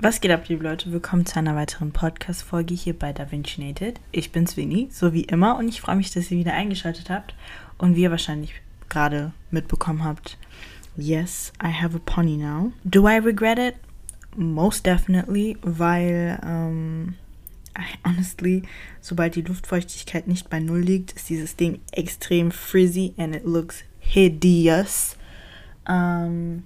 [0.00, 0.92] Was geht ab, liebe Leute?
[0.92, 3.98] Willkommen zu einer weiteren Podcast-Folge hier bei DaVinci Nated.
[4.12, 7.34] Ich bin's Winnie, so wie immer, und ich freue mich, dass ihr wieder eingeschaltet habt
[7.78, 8.54] und wie ihr wahrscheinlich
[8.88, 10.38] gerade mitbekommen habt.
[10.96, 12.70] Yes, I have a pony now.
[12.84, 13.74] Do I regret it?
[14.36, 17.14] Most definitely, weil, ähm,
[18.06, 18.62] honestly,
[19.00, 23.82] sobald die Luftfeuchtigkeit nicht bei Null liegt, ist dieses Ding extrem frizzy and it looks
[23.98, 25.16] hideous.
[25.88, 26.62] Ähm,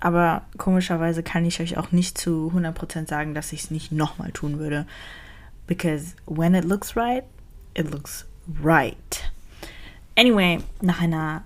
[0.00, 4.32] aber komischerweise kann ich euch auch nicht zu 100% sagen, dass ich es nicht nochmal
[4.32, 4.86] tun würde.
[5.66, 7.24] Because when it looks right,
[7.74, 8.26] it looks
[8.62, 9.30] right.
[10.16, 11.44] Anyway, nach einer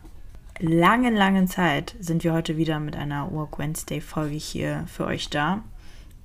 [0.58, 5.28] langen, langen Zeit sind wir heute wieder mit einer Walk Wednesday Folge hier für euch
[5.30, 5.62] da.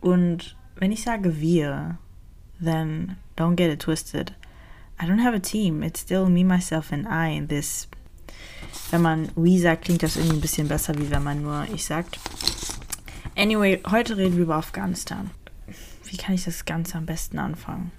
[0.02, 1.98] Und wenn ich sage wir,
[2.64, 4.34] then don't get it twisted.
[5.02, 5.82] I don't have a team.
[5.84, 7.88] It's still me, myself and I in this.
[8.92, 11.86] Wenn man we sagt, klingt das irgendwie ein bisschen besser, wie wenn man nur ich
[11.86, 12.20] sagt.
[13.36, 15.32] Anyway, heute reden wir über Afghanistan.
[16.06, 17.92] Wie kann ich das Ganze am besten anfangen?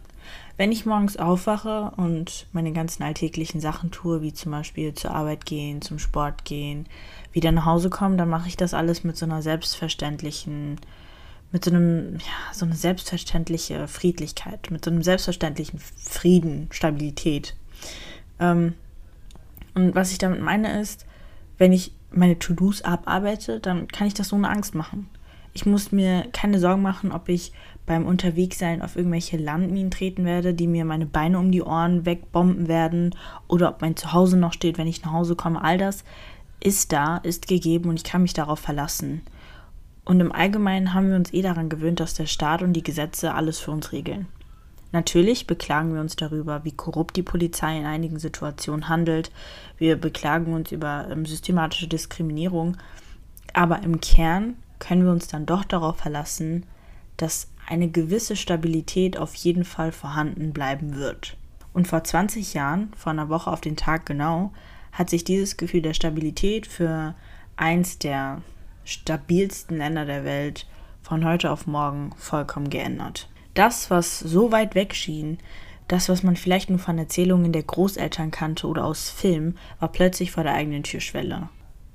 [0.57, 5.47] Wenn ich morgens aufwache und meine ganzen alltäglichen Sachen tue, wie zum Beispiel zur Arbeit
[5.47, 6.87] gehen, zum Sport gehen,
[7.33, 10.79] wieder nach Hause kommen, dann mache ich das alles mit so einer selbstverständlichen,
[11.53, 17.57] mit so einem, ja, so eine selbstverständliche Friedlichkeit, mit so einem selbstverständlichen Frieden, Stabilität.
[18.39, 18.75] Ähm,
[19.75, 21.07] und was ich damit meine ist,
[21.59, 25.09] wenn ich meine To-Dos abarbeite, dann kann ich das ohne Angst machen.
[25.53, 27.53] Ich muss mir keine Sorgen machen, ob ich
[27.87, 32.69] beim Unterwegssein auf irgendwelche Landminen treten werde, die mir meine Beine um die Ohren wegbomben
[32.69, 33.15] werden
[33.49, 35.63] oder ob mein Zuhause noch steht, wenn ich nach Hause komme.
[35.63, 36.05] All das
[36.63, 39.23] ist da, ist gegeben und ich kann mich darauf verlassen.
[40.05, 43.35] Und im Allgemeinen haben wir uns eh daran gewöhnt, dass der Staat und die Gesetze
[43.35, 44.27] alles für uns regeln.
[44.93, 49.31] Natürlich beklagen wir uns darüber, wie korrupt die Polizei in einigen Situationen handelt.
[49.79, 52.77] Wir beklagen uns über ähm, systematische Diskriminierung.
[53.53, 56.67] Aber im Kern können wir uns dann doch darauf verlassen,
[57.17, 61.37] dass eine gewisse Stabilität auf jeden Fall vorhanden bleiben wird.
[61.73, 64.53] Und vor 20 Jahren, vor einer Woche auf den Tag genau,
[64.93, 67.15] hat sich dieses Gefühl der Stabilität für
[67.57, 68.43] eins der
[68.85, 70.67] stabilsten Länder der Welt
[71.03, 73.30] von heute auf morgen vollkommen geändert.
[73.55, 75.39] Das, was so weit weg schien,
[75.89, 80.31] das, was man vielleicht nur von Erzählungen der Großeltern kannte oder aus Filmen, war plötzlich
[80.31, 81.49] vor der eigenen Türschwelle.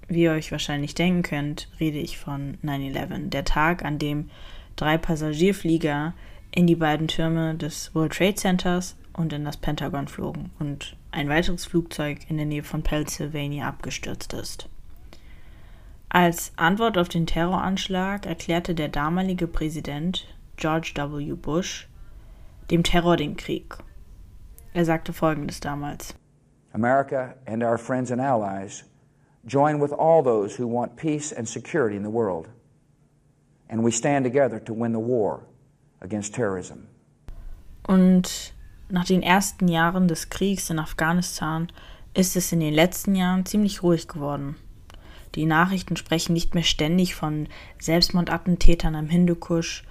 [0.08, 4.30] Wie ihr euch wahrscheinlich denken könnt, rede ich von 9-11, der Tag, an dem
[4.76, 6.14] drei Passagierflieger
[6.52, 11.30] in die beiden Türme des World Trade Centers und in das Pentagon flogen und ein
[11.30, 14.68] weiteres Flugzeug in der Nähe von Pennsylvania abgestürzt ist.
[16.10, 20.28] Als Antwort auf den Terroranschlag erklärte der damalige Präsident
[20.58, 21.36] George W.
[21.36, 21.88] Bush
[22.70, 23.78] dem Terror den Krieg.
[24.74, 26.16] Er sagte folgendes damals.
[26.74, 28.84] America and our friends and allies
[29.46, 32.50] join with all those who want peace and security in the world.
[33.70, 35.44] And we stand together to win the war
[36.02, 36.88] against terrorism.
[37.88, 38.54] Und
[38.90, 41.72] nach den ersten Jahren des Kriegs in Afghanistan
[42.14, 44.56] ist es in den letzten Jahren ziemlich ruhig geworden.
[45.36, 47.48] Die Nachrichten sprechen nicht mehr ständig von
[47.80, 49.84] Selbstmordattentätern am Hindukusch.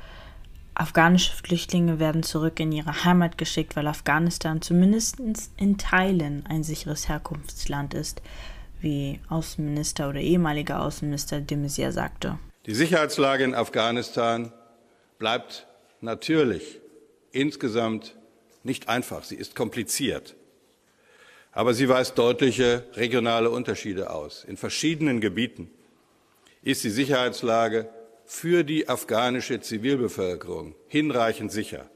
[0.74, 5.16] Afghanische Flüchtlinge werden zurück in ihre Heimat geschickt, weil Afghanistan zumindest
[5.56, 8.22] in Teilen ein sicheres Herkunftsland ist,
[8.80, 12.38] wie Außenminister oder ehemaliger Außenminister de Maizière sagte.
[12.66, 14.52] Die Sicherheitslage in Afghanistan
[15.18, 15.66] bleibt
[16.00, 16.80] natürlich
[17.30, 18.16] insgesamt
[18.64, 19.22] nicht einfach.
[19.22, 20.34] Sie ist kompliziert.
[21.52, 24.42] Aber sie weist deutliche regionale Unterschiede aus.
[24.42, 25.70] In verschiedenen Gebieten
[26.62, 27.88] ist die Sicherheitslage
[28.26, 31.90] für die afghanische Zivilbevölkerung hinreichend sicher.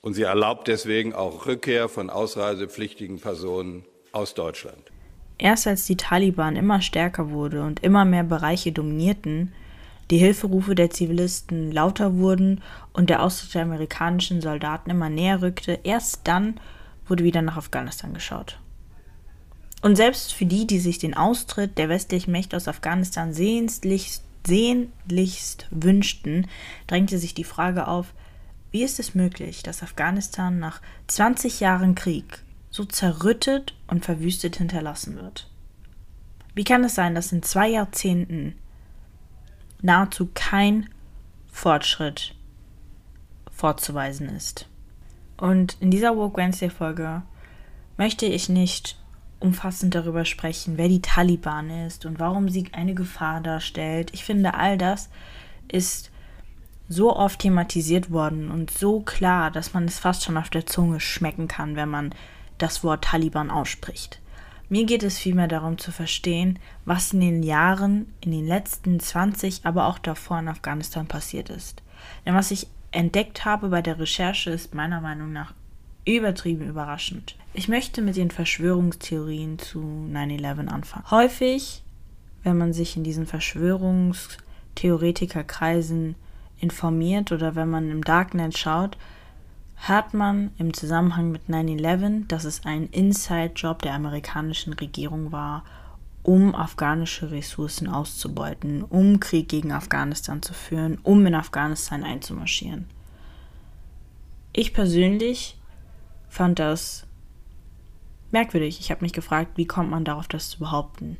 [0.00, 4.92] Und sie erlaubt deswegen auch Rückkehr von ausreisepflichtigen Personen aus Deutschland.
[5.38, 9.52] Erst als die Taliban immer stärker wurde und immer mehr Bereiche dominierten,
[10.10, 12.62] die Hilferufe der Zivilisten lauter wurden
[12.92, 16.60] und der Austritt der amerikanischen Soldaten immer näher rückte, erst dann
[17.08, 18.60] wurde wieder nach Afghanistan geschaut.
[19.82, 25.66] Und selbst für die, die sich den Austritt der westlichen Mächte aus Afghanistan sehnlichst, sehnlichst
[25.70, 26.46] wünschten,
[26.86, 28.12] drängte sich die Frage auf,
[28.70, 35.16] wie ist es möglich, dass Afghanistan nach 20 Jahren Krieg so zerrüttet und verwüstet hinterlassen
[35.16, 35.48] wird?
[36.54, 38.54] Wie kann es sein, dass in zwei Jahrzehnten
[39.82, 40.88] nahezu kein
[41.50, 42.34] Fortschritt
[43.50, 44.68] vorzuweisen ist?
[45.36, 47.22] Und in dieser Woke Wednesday Folge
[47.96, 48.98] möchte ich nicht
[49.40, 54.10] umfassend darüber sprechen, wer die Taliban ist und warum sie eine Gefahr darstellt.
[54.14, 55.10] Ich finde, all das
[55.68, 56.10] ist
[56.88, 61.00] so oft thematisiert worden und so klar, dass man es fast schon auf der Zunge
[61.00, 62.14] schmecken kann, wenn man
[62.58, 64.20] das Wort Taliban ausspricht.
[64.68, 69.60] Mir geht es vielmehr darum zu verstehen, was in den Jahren, in den letzten 20,
[69.64, 71.82] aber auch davor in Afghanistan passiert ist.
[72.24, 75.54] Denn was ich entdeckt habe bei der Recherche ist meiner Meinung nach
[76.06, 77.34] übertrieben überraschend.
[77.52, 81.10] Ich möchte mit den Verschwörungstheorien zu 9-11 anfangen.
[81.10, 81.82] Häufig,
[82.44, 86.14] wenn man sich in diesen Verschwörungstheoretikerkreisen
[86.60, 88.96] informiert oder wenn man im Darknet schaut,
[89.76, 95.64] hört man im Zusammenhang mit 9-11, dass es ein Inside-Job der amerikanischen Regierung war,
[96.22, 102.86] um afghanische Ressourcen auszubeuten, um Krieg gegen Afghanistan zu führen, um in Afghanistan einzumarschieren.
[104.52, 105.58] Ich persönlich
[106.36, 107.06] fand das
[108.30, 108.78] merkwürdig.
[108.80, 111.16] Ich habe mich gefragt, wie kommt man darauf, das zu behaupten?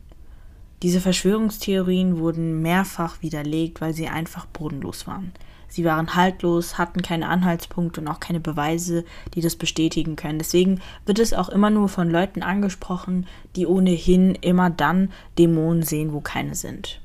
[0.82, 5.32] Diese Verschwörungstheorien wurden mehrfach widerlegt, weil sie einfach bodenlos waren.
[5.68, 9.04] Sie waren haltlos, hatten keine Anhaltspunkte und auch keine Beweise,
[9.34, 10.38] die das bestätigen können.
[10.38, 13.26] Deswegen wird es auch immer nur von Leuten angesprochen,
[13.56, 17.00] die ohnehin immer dann Dämonen sehen, wo keine sind.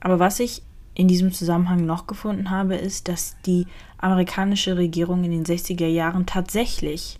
[0.00, 0.62] Aber was ich
[0.94, 3.66] in diesem Zusammenhang noch gefunden habe, ist, dass die
[3.98, 7.18] amerikanische Regierung in den 60er Jahren tatsächlich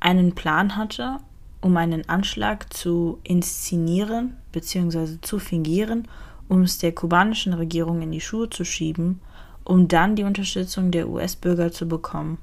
[0.00, 1.18] einen Plan hatte,
[1.60, 5.18] um einen Anschlag zu inszenieren bzw.
[5.22, 6.06] zu fingieren,
[6.48, 9.20] um es der kubanischen Regierung in die Schuhe zu schieben
[9.68, 12.38] um dann die Unterstützung der US-Bürger zu bekommen,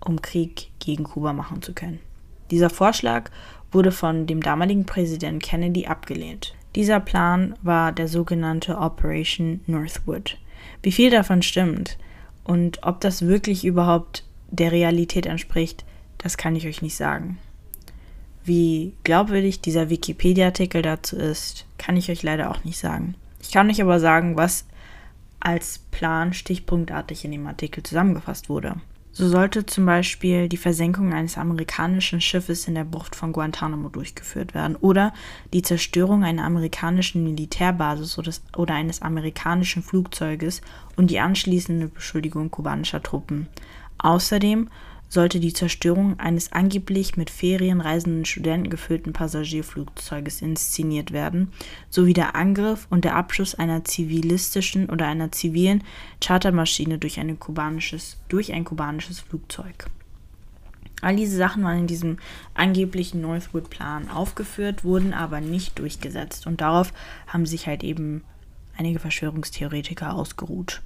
[0.00, 2.00] um Krieg gegen Kuba machen zu können.
[2.50, 3.30] Dieser Vorschlag
[3.70, 6.54] wurde von dem damaligen Präsident Kennedy abgelehnt.
[6.74, 10.38] Dieser Plan war der sogenannte Operation Northwood.
[10.82, 11.98] Wie viel davon stimmt
[12.44, 15.84] und ob das wirklich überhaupt der Realität entspricht,
[16.18, 17.38] das kann ich euch nicht sagen.
[18.44, 23.14] Wie glaubwürdig dieser Wikipedia-Artikel dazu ist, kann ich euch leider auch nicht sagen.
[23.42, 24.66] Ich kann euch aber sagen, was
[25.40, 28.76] als Plan stichpunktartig in dem Artikel zusammengefasst wurde.
[29.18, 34.54] So sollte zum Beispiel die Versenkung eines amerikanischen Schiffes in der Bucht von Guantanamo durchgeführt
[34.54, 35.12] werden oder
[35.52, 38.16] die Zerstörung einer amerikanischen Militärbasis
[38.56, 40.60] oder eines amerikanischen Flugzeuges
[40.94, 43.48] und die anschließende Beschuldigung kubanischer Truppen.
[43.98, 44.68] Außerdem
[45.08, 51.52] sollte die Zerstörung eines angeblich mit ferienreisenden Studenten gefüllten Passagierflugzeuges inszeniert werden,
[51.90, 55.82] sowie der Angriff und der Abschuss einer zivilistischen oder einer zivilen
[56.20, 59.86] Chartermaschine durch, eine kubanisches, durch ein kubanisches Flugzeug.
[61.00, 62.18] All diese Sachen waren in diesem
[62.54, 66.92] angeblichen Northwood-Plan aufgeführt, wurden aber nicht durchgesetzt und darauf
[67.28, 68.24] haben sich halt eben
[68.76, 70.82] einige Verschwörungstheoretiker ausgeruht.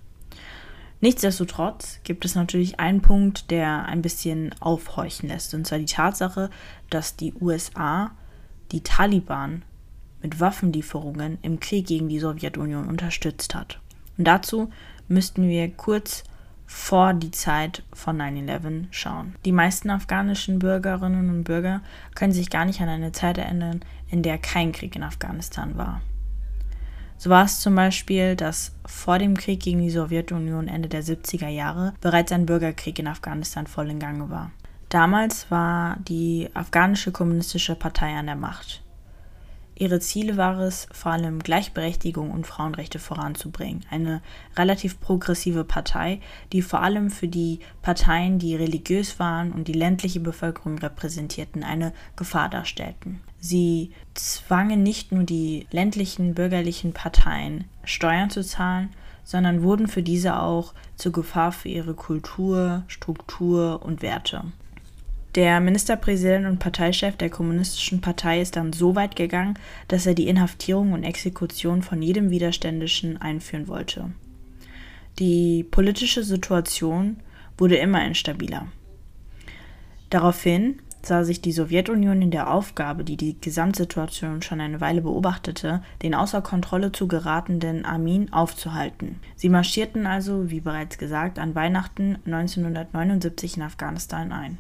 [1.03, 6.49] Nichtsdestotrotz gibt es natürlich einen Punkt, der ein bisschen aufhorchen lässt, und zwar die Tatsache,
[6.91, 8.13] dass die USA
[8.71, 9.65] die Taliban
[10.23, 13.81] mit Waffenlieferungen im Krieg gegen die Sowjetunion unterstützt hat.
[14.17, 14.71] Und dazu
[15.09, 16.23] müssten wir kurz
[16.67, 19.35] vor die Zeit von 9-11 schauen.
[19.45, 21.81] Die meisten afghanischen Bürgerinnen und Bürger
[22.15, 26.01] können sich gar nicht an eine Zeit erinnern, in der kein Krieg in Afghanistan war.
[27.23, 31.47] So war es zum Beispiel, dass vor dem Krieg gegen die Sowjetunion Ende der 70er
[31.47, 34.51] Jahre bereits ein Bürgerkrieg in Afghanistan voll in Gange war.
[34.89, 38.82] Damals war die afghanische kommunistische Partei an der Macht.
[39.75, 43.85] Ihre Ziele war es, vor allem Gleichberechtigung und Frauenrechte voranzubringen.
[43.91, 44.21] Eine
[44.57, 46.21] relativ progressive Partei,
[46.53, 51.93] die vor allem für die Parteien, die religiös waren und die ländliche Bevölkerung repräsentierten, eine
[52.17, 53.21] Gefahr darstellten.
[53.41, 58.91] Sie zwangen nicht nur die ländlichen bürgerlichen Parteien, Steuern zu zahlen,
[59.25, 64.45] sondern wurden für diese auch zur Gefahr für ihre Kultur, Struktur und Werte.
[65.35, 69.59] Der Ministerpräsident und Parteichef der Kommunistischen Partei ist dann so weit gegangen,
[69.89, 74.11] dass er die Inhaftierung und Exekution von jedem Widerständischen einführen wollte.
[75.19, 77.17] Die politische Situation
[77.57, 78.67] wurde immer instabiler.
[80.11, 85.83] Daraufhin sah sich die Sowjetunion in der Aufgabe, die die Gesamtsituation schon eine Weile beobachtete,
[86.03, 89.19] den außer Kontrolle zu geratenden Armin aufzuhalten.
[89.37, 94.59] Sie marschierten also, wie bereits gesagt, an Weihnachten 1979 in Afghanistan ein.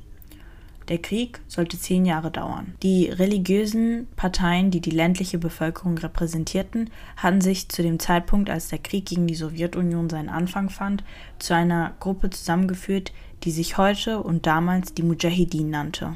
[0.92, 2.74] Der Krieg sollte zehn Jahre dauern.
[2.82, 8.78] Die religiösen Parteien, die die ländliche Bevölkerung repräsentierten, hatten sich zu dem Zeitpunkt, als der
[8.78, 11.02] Krieg gegen die Sowjetunion seinen Anfang fand,
[11.38, 16.14] zu einer Gruppe zusammengeführt, die sich heute und damals die Mujahideen nannte.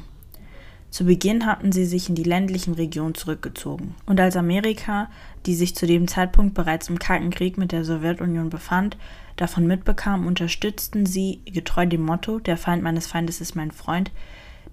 [0.91, 3.95] Zu Beginn hatten sie sich in die ländlichen Regionen zurückgezogen.
[4.05, 5.09] Und als Amerika,
[5.47, 8.95] die sich zu dem Zeitpunkt bereits im Kalten Krieg mit der Sowjetunion befand,
[9.37, 14.11] davon mitbekam, unterstützten sie, getreu dem Motto, der Feind meines Feindes ist mein Freund,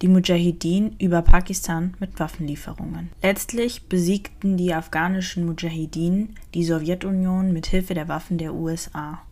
[0.02, 3.10] die Mujahideen über Pakistan mit Waffenlieferungen.
[3.22, 9.22] Letztlich besiegten die afghanischen Mujahideen die Sowjetunion mit Hilfe der Waffen der USA.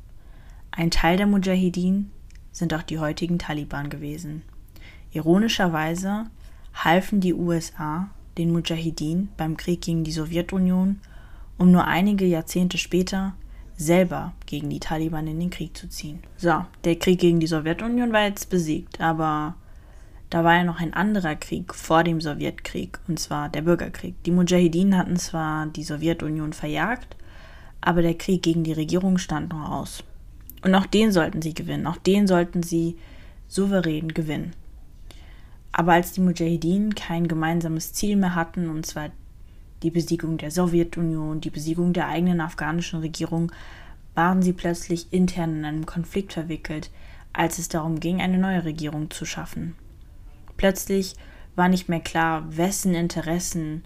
[0.70, 2.10] Ein Teil der Mujahideen
[2.52, 4.42] sind auch die heutigen Taliban gewesen.
[5.12, 6.26] Ironischerweise
[6.74, 11.00] halfen die USA den Mujahideen beim Krieg gegen die Sowjetunion,
[11.58, 13.34] um nur einige Jahrzehnte später
[13.76, 16.20] selber gegen die Taliban in den Krieg zu ziehen.
[16.36, 19.56] So, der Krieg gegen die Sowjetunion war jetzt besiegt, aber
[20.32, 24.14] da war ja noch ein anderer Krieg vor dem Sowjetkrieg, und zwar der Bürgerkrieg.
[24.24, 27.16] Die Mujahideen hatten zwar die Sowjetunion verjagt,
[27.82, 30.02] aber der Krieg gegen die Regierung stand noch aus.
[30.64, 32.96] Und auch den sollten sie gewinnen, auch den sollten sie
[33.46, 34.54] souverän gewinnen.
[35.70, 39.10] Aber als die Mujahideen kein gemeinsames Ziel mehr hatten, und zwar
[39.82, 43.52] die Besiegung der Sowjetunion, die Besiegung der eigenen afghanischen Regierung,
[44.14, 46.90] waren sie plötzlich intern in einem Konflikt verwickelt,
[47.34, 49.76] als es darum ging, eine neue Regierung zu schaffen.
[50.62, 51.16] Plötzlich
[51.56, 53.82] war nicht mehr klar, wessen Interessen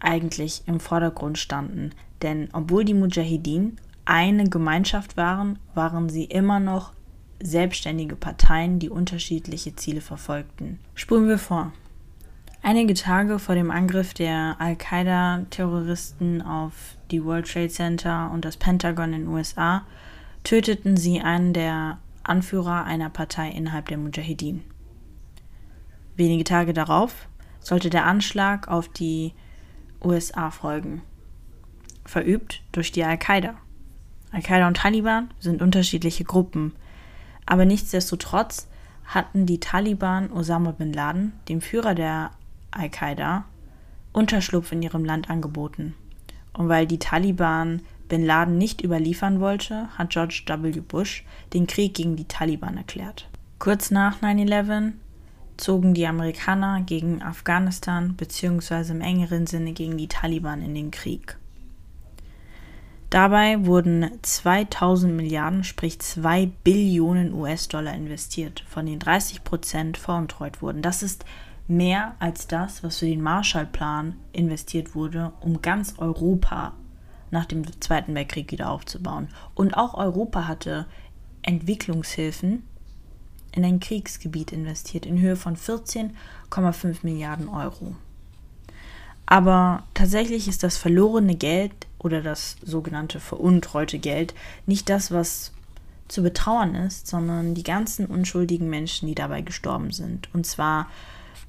[0.00, 1.90] eigentlich im Vordergrund standen,
[2.22, 6.94] denn obwohl die Mujahideen eine Gemeinschaft waren, waren sie immer noch
[7.38, 10.78] selbstständige Parteien, die unterschiedliche Ziele verfolgten.
[10.94, 11.74] Spulen wir vor.
[12.62, 19.12] Einige Tage vor dem Angriff der Al-Qaida-Terroristen auf die World Trade Center und das Pentagon
[19.12, 19.84] in den USA
[20.44, 24.64] töteten sie einen der Anführer einer Partei innerhalb der Mujahideen.
[26.16, 27.28] Wenige Tage darauf
[27.60, 29.32] sollte der Anschlag auf die
[30.02, 31.02] USA folgen,
[32.04, 33.54] verübt durch die Al-Qaida.
[34.32, 36.72] Al-Qaida und Taliban sind unterschiedliche Gruppen,
[37.44, 38.68] aber nichtsdestotrotz
[39.04, 42.30] hatten die Taliban Osama bin Laden, dem Führer der
[42.70, 43.44] Al-Qaida,
[44.12, 45.94] Unterschlupf in ihrem Land angeboten.
[46.54, 50.80] Und weil die Taliban bin Laden nicht überliefern wollte, hat George W.
[50.80, 53.28] Bush den Krieg gegen die Taliban erklärt.
[53.58, 54.92] Kurz nach 9-11
[55.56, 58.90] zogen die Amerikaner gegen Afghanistan bzw.
[58.90, 61.36] im engeren Sinne gegen die Taliban in den Krieg.
[63.10, 70.82] Dabei wurden 2000 Milliarden, sprich 2 Billionen US-Dollar investiert, von denen 30 Prozent veruntreut wurden.
[70.82, 71.24] Das ist
[71.68, 76.74] mehr als das, was für den Marshallplan investiert wurde, um ganz Europa
[77.30, 79.28] nach dem Zweiten Weltkrieg wieder aufzubauen.
[79.54, 80.86] Und auch Europa hatte
[81.42, 82.64] Entwicklungshilfen
[83.56, 87.96] in ein Kriegsgebiet investiert in Höhe von 14,5 Milliarden Euro.
[89.24, 94.34] Aber tatsächlich ist das verlorene Geld oder das sogenannte veruntreute Geld
[94.66, 95.52] nicht das, was
[96.06, 100.32] zu betrauern ist, sondern die ganzen unschuldigen Menschen, die dabei gestorben sind.
[100.32, 100.88] Und zwar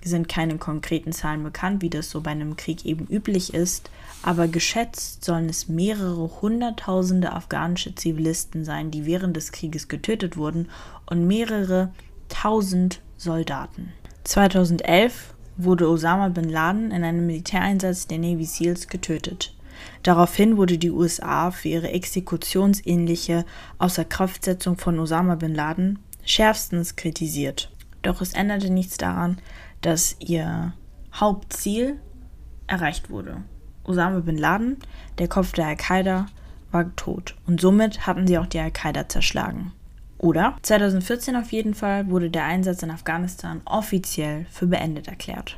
[0.03, 3.89] sind keine konkreten Zahlen bekannt, wie das so bei einem Krieg eben üblich ist,
[4.24, 10.70] aber geschätzt sollen es mehrere hunderttausende afghanische Zivilisten sein, die während des Krieges getötet wurden
[11.06, 11.91] und mehrere
[12.29, 13.94] tausend Soldaten.
[14.24, 19.53] 2011 wurde Osama bin Laden in einem Militäreinsatz der Navy SEALs getötet.
[20.03, 23.46] Daraufhin wurde die USA für ihre exekutionsähnliche
[23.77, 27.72] Außerkraftsetzung von Osama bin Laden schärfstens kritisiert.
[28.01, 29.38] Doch es änderte nichts daran,
[29.82, 30.74] dass ihr
[31.14, 32.00] Hauptziel
[32.68, 33.44] erreicht wurde.
[33.84, 34.78] Osama bin Laden,
[35.18, 36.28] der Kopf der Al-Qaida,
[36.72, 39.72] war tot und somit hatten sie auch die Al-Qaida zerschlagen.
[40.18, 45.58] Oder 2014 auf jeden Fall wurde der Einsatz in Afghanistan offiziell für beendet erklärt.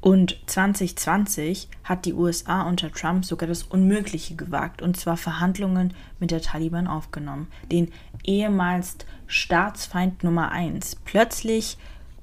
[0.00, 6.30] Und 2020 hat die USA unter Trump sogar das Unmögliche gewagt, und zwar Verhandlungen mit
[6.30, 7.92] der Taliban aufgenommen, den
[8.24, 10.96] ehemals Staatsfeind Nummer 1.
[11.04, 11.76] Plötzlich,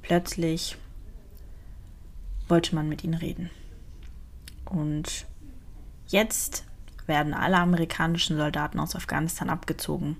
[0.07, 0.77] plötzlich
[2.47, 3.49] wollte man mit ihnen reden.
[4.63, 5.25] Und
[6.07, 6.63] jetzt
[7.07, 10.15] werden alle amerikanischen Soldaten aus Afghanistan abgezogen.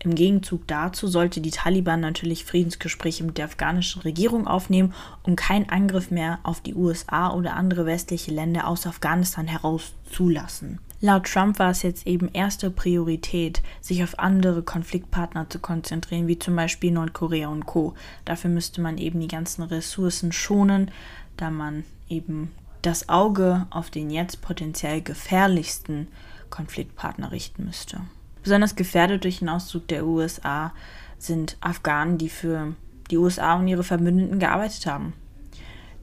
[0.00, 5.68] Im Gegenzug dazu sollte die Taliban natürlich Friedensgespräche mit der afghanischen Regierung aufnehmen und keinen
[5.68, 10.78] Angriff mehr auf die USA oder andere westliche Länder aus Afghanistan heraus zulassen.
[11.00, 16.38] Laut Trump war es jetzt eben erste Priorität, sich auf andere Konfliktpartner zu konzentrieren, wie
[16.38, 17.94] zum Beispiel Nordkorea und Co.
[18.24, 20.90] Dafür müsste man eben die ganzen Ressourcen schonen,
[21.36, 22.50] da man eben
[22.80, 26.08] das Auge auf den jetzt potenziell gefährlichsten
[26.48, 28.00] Konfliktpartner richten müsste.
[28.46, 30.72] Besonders gefährdet durch den Auszug der USA
[31.18, 32.76] sind Afghanen, die für
[33.10, 35.14] die USA und ihre Verbündeten gearbeitet haben,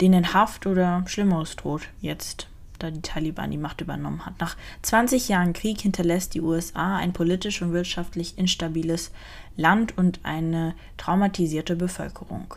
[0.01, 4.41] denen Haft oder Schlimmeres droht jetzt, da die Taliban die Macht übernommen hat.
[4.41, 9.11] Nach 20 Jahren Krieg hinterlässt die USA ein politisch und wirtschaftlich instabiles
[9.55, 12.55] Land und eine traumatisierte Bevölkerung.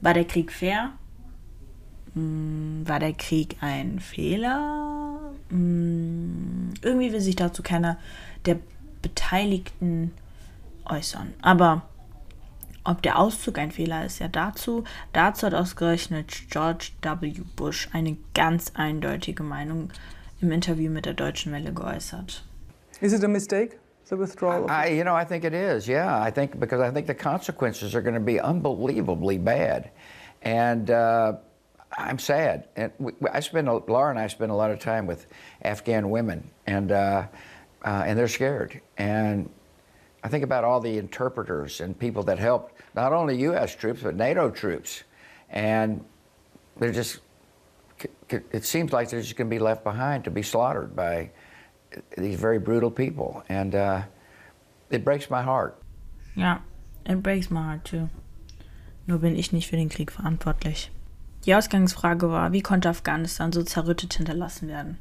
[0.00, 0.90] War der Krieg fair?
[2.14, 5.20] Hm, war der Krieg ein Fehler?
[5.50, 7.98] Hm, irgendwie will sich dazu keiner
[8.46, 8.58] der
[9.02, 10.12] Beteiligten
[10.84, 11.34] äußern.
[11.42, 11.82] Aber
[12.86, 14.20] ob der Auszug ein Fehler ist.
[14.20, 17.32] Ja, dazu, dazu hat ausgerechnet George W.
[17.56, 19.90] Bush eine ganz eindeutige Meinung
[20.40, 22.44] im Interview mit der Deutschen Welle geäußert.
[23.00, 24.70] Is it a mistake, the withdrawal?
[24.70, 25.86] I, you know, I think it is.
[25.88, 29.90] Yeah, I think because I think the consequences are going to be unbelievably bad,
[30.42, 31.34] and uh,
[31.98, 32.68] I'm sad.
[32.76, 35.26] And we, I spend, a, Laura and I spend a lot of time with
[35.62, 37.24] Afghan women, and uh,
[37.86, 38.80] uh, and they're scared.
[38.98, 39.48] And
[40.22, 43.74] I think about all the interpreters and people that helped not only U.S.
[43.74, 45.04] troops but NATO troops,
[45.48, 46.04] and
[46.78, 47.20] they're just.
[48.28, 51.30] It seems like they're just going to be left behind to be slaughtered by
[52.18, 54.02] these very brutal people, and uh,
[54.90, 55.80] it breaks my heart.
[56.34, 56.58] Ja,
[57.06, 58.10] it breaks my heart too.
[59.06, 60.90] Nur bin ich nicht für den Krieg verantwortlich.
[61.46, 64.98] Die Ausgangsfrage war, wie konnte Afghanistan so zerrüttet hinterlassen werden?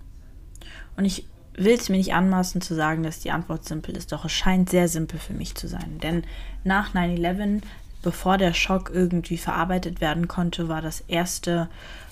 [0.95, 1.25] Und ich
[1.57, 4.69] will es mir nicht anmaßen zu sagen, dass die Antwort simpel ist, doch es scheint
[4.69, 5.99] sehr simpel für mich zu sein.
[6.01, 6.23] Denn
[6.63, 7.61] nach 9-11,
[8.01, 11.69] bevor der Schock irgendwie verarbeitet werden konnte, war das Erste,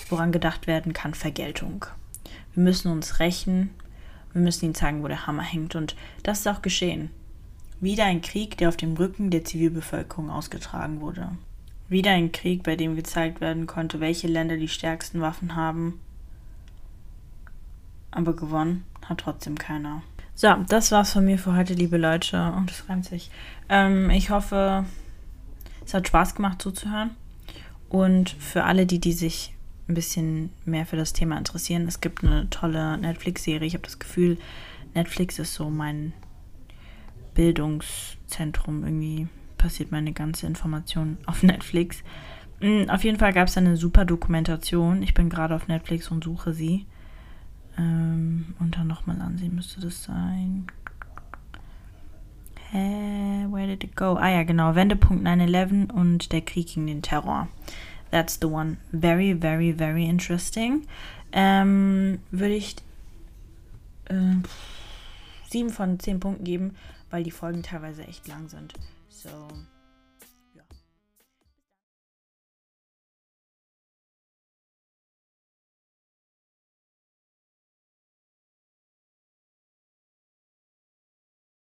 [0.10, 1.86] woran gedacht werden kann, Vergeltung.
[2.54, 3.72] Wir müssen uns rächen,
[4.32, 5.76] wir müssen ihnen zeigen, wo der Hammer hängt.
[5.76, 7.10] Und das ist auch geschehen.
[7.82, 11.30] Wieder ein Krieg, der auf dem Rücken der Zivilbevölkerung ausgetragen wurde.
[11.90, 16.00] Wieder ein Krieg, bei dem gezeigt werden konnte, welche Länder die stärksten Waffen haben.
[18.10, 20.02] Aber gewonnen hat trotzdem keiner.
[20.36, 22.54] So, das war's von mir für heute, liebe Leute.
[22.58, 23.30] Und es reimt sich.
[23.70, 24.86] Ähm, ich hoffe,
[25.86, 27.12] es hat Spaß gemacht zuzuhören.
[27.90, 29.54] Und für alle, die, die sich
[29.88, 33.68] ein bisschen mehr für das Thema interessieren, es gibt eine tolle Netflix-Serie.
[33.68, 34.38] Ich habe das Gefühl,
[34.96, 36.14] Netflix ist so mein
[37.36, 38.84] Bildungszentrum.
[38.84, 42.04] Irgendwie passiert meine ganze Information auf Netflix.
[42.60, 45.04] Mm, auf jeden Fall gab es eine super Dokumentation.
[45.04, 46.86] Ich bin gerade auf Netflix und suche sie.
[47.78, 50.68] Ähm, und dann nochmal ansehen müsste das sein.
[52.72, 54.16] Hä, where did it go?
[54.16, 54.76] Ah ja, genau.
[54.76, 57.48] Wendepunkt 9-11 und der Krieg gegen den Terror.
[58.12, 58.78] That's the one.
[58.92, 60.88] Very, very, very interesting.
[61.32, 62.76] Ähm, würde ich
[64.06, 64.36] äh,
[65.50, 66.76] 7 von 10 Punkten geben,
[67.10, 68.74] weil die Folgen teilweise echt lang sind.
[69.10, 69.30] So.